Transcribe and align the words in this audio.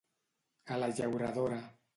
A 0.75 0.79
la 0.85 0.89
llauradora. 1.01 1.65